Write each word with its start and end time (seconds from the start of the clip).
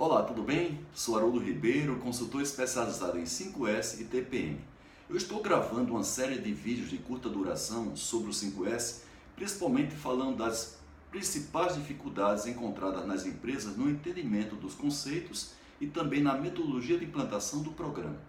Olá, 0.00 0.22
tudo 0.22 0.44
bem? 0.44 0.78
Sou 0.94 1.16
Haroldo 1.16 1.40
Ribeiro, 1.40 1.96
consultor 1.96 2.40
especializado 2.40 3.18
em 3.18 3.24
5S 3.24 4.00
e 4.00 4.04
TPM. 4.04 4.60
Eu 5.10 5.16
estou 5.16 5.42
gravando 5.42 5.92
uma 5.92 6.04
série 6.04 6.38
de 6.38 6.54
vídeos 6.54 6.88
de 6.88 6.98
curta 6.98 7.28
duração 7.28 7.96
sobre 7.96 8.30
o 8.30 8.32
5S, 8.32 9.00
principalmente 9.34 9.96
falando 9.96 10.36
das 10.36 10.78
principais 11.10 11.74
dificuldades 11.74 12.46
encontradas 12.46 13.04
nas 13.08 13.26
empresas 13.26 13.76
no 13.76 13.90
entendimento 13.90 14.54
dos 14.54 14.72
conceitos 14.72 15.50
e 15.80 15.88
também 15.88 16.22
na 16.22 16.38
metodologia 16.38 16.96
de 16.96 17.04
implantação 17.04 17.60
do 17.64 17.72
programa. 17.72 18.20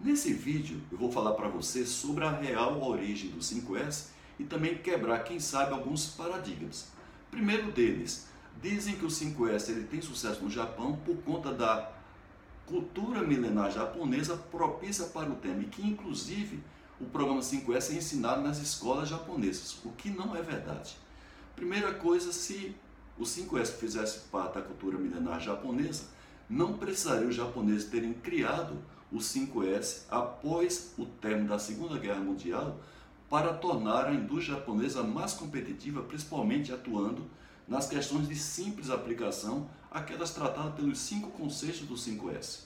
Nesse 0.00 0.32
vídeo 0.32 0.82
eu 0.90 0.98
vou 0.98 1.12
falar 1.12 1.34
para 1.34 1.46
você 1.46 1.86
sobre 1.86 2.24
a 2.24 2.30
real 2.32 2.82
origem 2.82 3.30
do 3.30 3.38
5S 3.38 4.06
e 4.36 4.42
também 4.42 4.78
quebrar, 4.78 5.20
quem 5.20 5.38
sabe, 5.38 5.74
alguns 5.74 6.08
paradigmas. 6.08 6.88
Primeiro 7.30 7.70
deles, 7.70 8.33
dizem 8.62 8.96
que 8.96 9.04
o 9.04 9.08
5S 9.08 9.68
ele 9.70 9.84
tem 9.84 10.00
sucesso 10.00 10.42
no 10.42 10.50
Japão 10.50 10.96
por 11.04 11.16
conta 11.18 11.52
da 11.52 11.92
cultura 12.66 13.22
milenar 13.22 13.70
japonesa 13.70 14.36
propícia 14.36 15.06
para 15.06 15.30
o 15.30 15.36
tema 15.36 15.62
e 15.62 15.66
que 15.66 15.86
inclusive 15.86 16.62
o 17.00 17.04
programa 17.04 17.40
5S 17.40 17.92
é 17.92 17.96
ensinado 17.96 18.42
nas 18.42 18.58
escolas 18.58 19.08
japonesas, 19.08 19.78
o 19.84 19.90
que 19.90 20.08
não 20.08 20.34
é 20.34 20.40
verdade. 20.40 20.96
Primeira 21.54 21.92
coisa, 21.94 22.32
se 22.32 22.74
o 23.18 23.22
5S 23.22 23.78
fizesse 23.78 24.20
parte 24.30 24.54
da 24.54 24.62
cultura 24.62 24.98
milenar 24.98 25.40
japonesa, 25.40 26.04
não 26.48 26.74
precisaria 26.74 27.28
os 27.28 27.34
japoneses 27.34 27.88
terem 27.88 28.12
criado 28.14 28.76
o 29.12 29.18
5S 29.18 30.04
após 30.10 30.94
o 30.98 31.06
término 31.06 31.48
da 31.48 31.58
Segunda 31.58 31.98
Guerra 31.98 32.20
Mundial 32.20 32.80
para 33.30 33.52
tornar 33.54 34.06
a 34.06 34.14
indústria 34.14 34.56
japonesa 34.56 35.02
mais 35.02 35.34
competitiva, 35.34 36.02
principalmente 36.02 36.72
atuando 36.72 37.28
nas 37.66 37.88
questões 37.88 38.28
de 38.28 38.36
simples 38.36 38.90
aplicação, 38.90 39.68
aquelas 39.90 40.32
tratadas 40.32 40.74
pelos 40.74 40.98
cinco 40.98 41.30
conceitos 41.30 41.80
do 41.80 41.94
5S. 41.94 42.60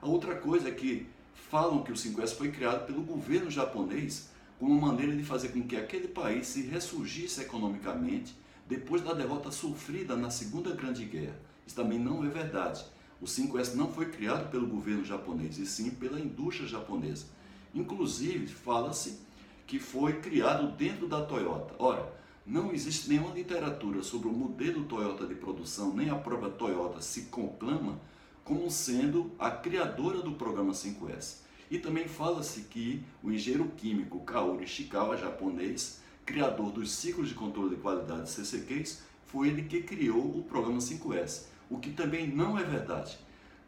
A 0.00 0.06
outra 0.06 0.36
coisa 0.36 0.68
é 0.68 0.72
que 0.72 1.06
falam 1.50 1.82
que 1.82 1.92
o 1.92 1.94
5S 1.94 2.34
foi 2.34 2.50
criado 2.50 2.86
pelo 2.86 3.02
governo 3.02 3.50
japonês 3.50 4.30
como 4.58 4.80
maneira 4.80 5.14
de 5.14 5.24
fazer 5.24 5.48
com 5.48 5.62
que 5.62 5.76
aquele 5.76 6.08
país 6.08 6.46
se 6.46 6.62
ressurgisse 6.62 7.40
economicamente 7.40 8.34
depois 8.68 9.02
da 9.02 9.12
derrota 9.12 9.50
sofrida 9.50 10.16
na 10.16 10.30
Segunda 10.30 10.74
Grande 10.74 11.04
Guerra. 11.04 11.36
Isso 11.66 11.76
também 11.76 11.98
não 11.98 12.24
é 12.24 12.28
verdade. 12.28 12.84
O 13.20 13.24
5S 13.24 13.74
não 13.74 13.92
foi 13.92 14.06
criado 14.06 14.50
pelo 14.50 14.66
governo 14.66 15.04
japonês, 15.04 15.58
e 15.58 15.66
sim 15.66 15.90
pela 15.90 16.18
indústria 16.18 16.66
japonesa. 16.66 17.26
Inclusive, 17.74 18.46
fala-se 18.46 19.18
que 19.66 19.78
foi 19.78 20.20
criado 20.20 20.76
dentro 20.76 21.06
da 21.06 21.24
Toyota. 21.24 21.74
Ora, 21.78 22.12
não 22.44 22.72
existe 22.72 23.08
nenhuma 23.08 23.34
literatura 23.34 24.02
sobre 24.02 24.28
o 24.28 24.32
modelo 24.32 24.84
Toyota 24.84 25.26
de 25.26 25.34
produção, 25.34 25.94
nem 25.94 26.10
a 26.10 26.16
própria 26.16 26.50
Toyota 26.50 27.00
se 27.00 27.22
conclama 27.22 28.00
como 28.44 28.70
sendo 28.70 29.30
a 29.38 29.50
criadora 29.50 30.20
do 30.20 30.32
programa 30.32 30.72
5S. 30.72 31.42
E 31.70 31.78
também 31.78 32.08
fala-se 32.08 32.62
que 32.62 33.04
o 33.22 33.30
engenheiro 33.30 33.70
químico 33.76 34.20
Kaori 34.20 34.64
Ishikawa, 34.64 35.16
japonês, 35.16 36.02
criador 36.26 36.70
dos 36.70 36.90
ciclos 36.92 37.28
de 37.28 37.34
controle 37.34 37.76
de 37.76 37.80
qualidade 37.80 38.30
CCQs, 38.30 39.02
foi 39.26 39.48
ele 39.48 39.62
que 39.62 39.82
criou 39.82 40.38
o 40.38 40.42
programa 40.42 40.78
5S 40.78 41.52
o 41.72 41.78
que 41.78 41.90
também 41.90 42.28
não 42.28 42.58
é 42.58 42.62
verdade. 42.62 43.18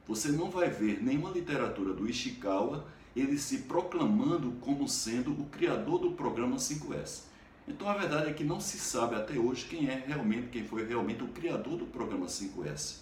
Você 0.07 0.29
não 0.29 0.51
vai 0.51 0.69
ver 0.69 1.03
nenhuma 1.03 1.31
literatura 1.31 1.95
do 1.95 2.07
Ishikawa 2.07 2.87
ele 3.17 3.39
se 3.39 3.61
proclamando 3.61 4.53
como 4.61 4.87
sendo 4.87 5.33
o 5.33 5.47
criador 5.47 5.99
do 5.99 6.13
programa 6.13 6.57
5S. 6.57 7.23
Então 7.67 7.89
a 7.89 7.95
verdade 7.95 8.31
é 8.31 8.33
que 8.33 8.45
não 8.45 8.61
se 8.61 8.79
sabe 8.79 9.15
até 9.15 9.39
hoje 9.39 9.65
quem 9.65 9.89
é 9.89 10.05
realmente, 10.07 10.49
quem 10.49 10.65
foi 10.65 10.87
realmente 10.87 11.23
o 11.23 11.29
criador 11.29 11.79
do 11.79 11.87
programa 11.87 12.27
5S. 12.27 12.99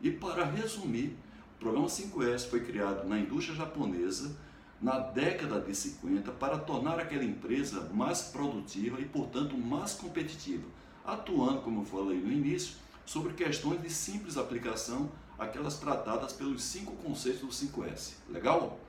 E 0.00 0.10
para 0.10 0.44
resumir, 0.44 1.16
o 1.56 1.60
programa 1.60 1.86
5S 1.86 2.48
foi 2.48 2.60
criado 2.64 3.06
na 3.06 3.18
indústria 3.18 3.54
japonesa 3.54 4.34
na 4.80 4.98
década 4.98 5.60
de 5.60 5.74
50 5.74 6.32
para 6.32 6.56
tornar 6.58 6.98
aquela 6.98 7.22
empresa 7.22 7.90
mais 7.92 8.22
produtiva 8.22 8.98
e, 9.00 9.04
portanto, 9.04 9.56
mais 9.56 9.92
competitiva, 9.92 10.64
atuando, 11.04 11.60
como 11.60 11.82
eu 11.82 11.84
falei 11.84 12.18
no 12.18 12.32
início, 12.32 12.76
sobre 13.04 13.34
questões 13.34 13.82
de 13.82 13.90
simples 13.90 14.38
aplicação, 14.38 15.10
aquelas 15.38 15.78
tratadas 15.78 16.32
pelos 16.32 16.62
cinco 16.62 16.92
conceitos 16.96 17.40
do 17.40 17.48
5S. 17.48 18.14
Legal? 18.30 18.80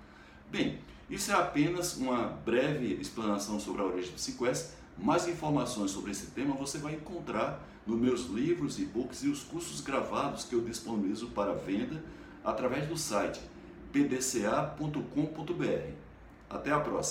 Bem, 0.49 0.79
isso 1.11 1.29
é 1.29 1.35
apenas 1.35 1.97
uma 1.97 2.23
breve 2.45 2.93
explanação 2.93 3.59
sobre 3.59 3.81
a 3.81 3.85
origem 3.85 4.13
do 4.13 4.17
5S. 4.17 4.69
Mais 4.97 5.27
informações 5.27 5.91
sobre 5.91 6.11
esse 6.11 6.27
tema 6.27 6.55
você 6.55 6.77
vai 6.77 6.93
encontrar 6.93 7.67
nos 7.85 7.99
meus 7.99 8.27
livros, 8.27 8.79
e-books 8.79 9.23
e 9.23 9.27
os 9.27 9.43
cursos 9.43 9.81
gravados 9.81 10.45
que 10.45 10.55
eu 10.55 10.61
disponibilizo 10.61 11.27
para 11.27 11.53
venda 11.53 12.01
através 12.45 12.87
do 12.87 12.97
site 12.97 13.41
pdca.com.br. 13.91 15.01
Até 16.49 16.71
a 16.71 16.79
próxima! 16.79 17.01